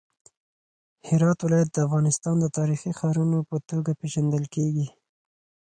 [1.07, 4.87] هرات ولایت د افغانستان د تاریخي ښارونو په توګه پیژندل کیږي.